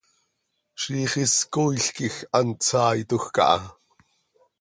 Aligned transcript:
Ziix 0.81 1.11
is 1.23 1.35
cooil 1.53 1.85
quij 1.95 2.17
hant 2.35 2.61
saitoj 2.69 3.25
caha. 3.35 3.61